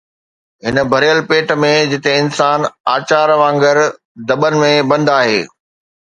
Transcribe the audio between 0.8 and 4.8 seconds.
ڀريل ٻيٽ ۾ جتي انسان اچار وانگر دٻن ۾